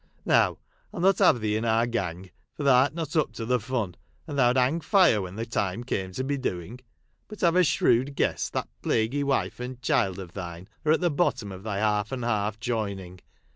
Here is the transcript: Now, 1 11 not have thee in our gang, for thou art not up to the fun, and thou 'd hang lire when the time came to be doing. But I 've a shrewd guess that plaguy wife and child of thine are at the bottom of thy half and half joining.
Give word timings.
Now, 0.25 0.57
1 0.89 1.03
11 1.03 1.07
not 1.07 1.19
have 1.19 1.41
thee 1.41 1.55
in 1.57 1.63
our 1.63 1.85
gang, 1.85 2.31
for 2.57 2.63
thou 2.63 2.85
art 2.85 2.95
not 2.95 3.15
up 3.15 3.33
to 3.33 3.45
the 3.45 3.59
fun, 3.59 3.93
and 4.25 4.35
thou 4.35 4.51
'd 4.51 4.57
hang 4.57 4.81
lire 4.91 5.21
when 5.21 5.35
the 5.35 5.45
time 5.45 5.83
came 5.83 6.11
to 6.13 6.23
be 6.23 6.39
doing. 6.39 6.79
But 7.27 7.43
I 7.43 7.51
've 7.51 7.57
a 7.57 7.63
shrewd 7.63 8.15
guess 8.15 8.49
that 8.49 8.67
plaguy 8.81 9.21
wife 9.23 9.59
and 9.59 9.79
child 9.83 10.17
of 10.17 10.33
thine 10.33 10.67
are 10.85 10.91
at 10.93 11.01
the 11.01 11.11
bottom 11.11 11.51
of 11.51 11.61
thy 11.61 11.77
half 11.77 12.11
and 12.11 12.23
half 12.23 12.59
joining. 12.59 13.19